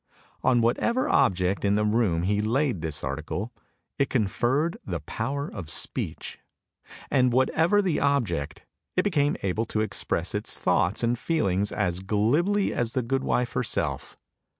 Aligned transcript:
On 0.43 0.61
whatever 0.61 1.07
object 1.07 1.63
in 1.63 1.75
the 1.75 1.85
room 1.85 2.23
he 2.23 2.41
laid 2.41 2.81
this 2.81 3.03
article, 3.03 3.53
it 3.99 4.09
conferred 4.09 4.77
the 4.83 4.99
power 4.99 5.47
of 5.47 5.69
speech, 5.69 6.39
and 7.11 7.31
whatever 7.31 7.83
the 7.83 7.99
object, 8.01 8.65
it 8.97 9.03
became 9.03 9.37
able 9.43 9.65
to 9.65 9.81
express 9.81 10.33
its 10.33 10.57
thoughts 10.57 11.03
and 11.03 11.19
feelings 11.19 11.71
as 11.71 11.99
glibly 11.99 12.73
as 12.73 12.93
the 12.93 13.03
goodwife 13.03 13.51
herself. 13.53 14.17